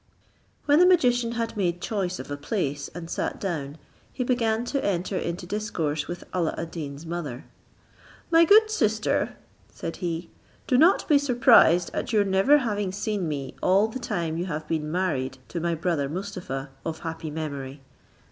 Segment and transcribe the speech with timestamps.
[0.65, 3.77] When the magician had made choice of a place, and sat down,
[4.11, 7.45] he began to enter into discourse with Alla ad Deen's mother.
[8.31, 9.35] "My good sister,"
[9.71, 10.31] said he,
[10.65, 14.67] "do not be surprised at your never having seen me all the time you have
[14.67, 17.81] been married to my brother Mustapha of happy memory.